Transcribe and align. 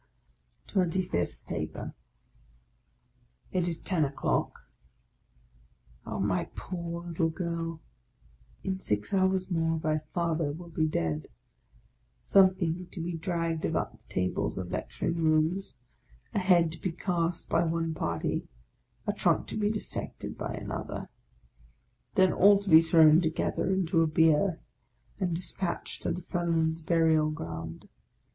TWENTY 0.65 1.03
FIFTH 1.03 1.45
PAPER 1.45 1.93
IT 3.51 3.67
is 3.67 3.79
ten 3.79 4.03
o'clock. 4.03 4.61
Oh, 6.07 6.17
my 6.19 6.45
poor 6.55 7.03
little 7.05 7.29
girl! 7.29 7.81
In 8.63 8.79
six 8.79 9.13
hours 9.13 9.51
more 9.51 9.77
thy 9.77 10.01
Fathei 10.15 10.57
will 10.57 10.71
be 10.71 10.87
dead,— 10.87 11.27
something 12.23 12.87
to 12.89 12.99
be 12.99 13.13
dragged 13.13 13.63
about 13.63 13.91
the 13.91 13.99
tables 14.11 14.57
of 14.57 14.71
lecturing 14.71 15.17
rooms; 15.17 15.75
a 16.33 16.39
head 16.39 16.71
to 16.71 16.79
be 16.81 16.91
cast 16.93 17.47
by 17.47 17.63
one 17.63 17.93
party, 17.93 18.47
a 19.05 19.13
trunk 19.13 19.45
to 19.49 19.55
be 19.55 19.69
dissected 19.69 20.35
by 20.35 20.55
another; 20.55 21.09
then 22.15 22.33
all 22.33 22.57
to 22.59 22.69
be 22.71 22.81
thrown 22.81 23.21
together 23.21 23.71
into 23.71 24.01
a 24.01 24.07
bier, 24.07 24.61
and 25.19 25.35
despatched 25.35 26.01
to 26.01 26.11
the 26.11 26.23
felons' 26.23 26.81
burial 26.81 27.29
ground. 27.29 27.87